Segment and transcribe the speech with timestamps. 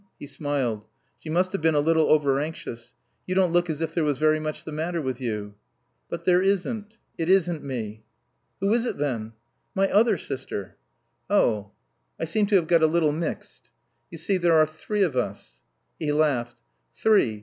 [0.19, 0.87] He smiled.
[1.19, 2.95] "She must have been a little overanxious.
[3.27, 5.53] You don't look as if there was very much the matter with you."
[6.09, 6.97] "But there isn't.
[7.19, 8.03] It isn't me."
[8.61, 9.33] "Who is it then?"
[9.75, 10.77] "My other sister."
[11.29, 11.73] "Oh.
[12.19, 13.69] I seem to have got a little mixed."
[14.09, 15.61] "You see, there are three of us."
[15.99, 16.63] He laughed.
[16.95, 17.39] "Three!